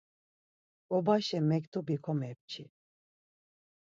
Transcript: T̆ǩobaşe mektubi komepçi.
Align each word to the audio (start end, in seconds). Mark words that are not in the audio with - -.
T̆ǩobaşe 0.87 1.39
mektubi 1.49 1.95
komepçi. 2.03 2.63